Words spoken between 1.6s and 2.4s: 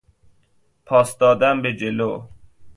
به جلو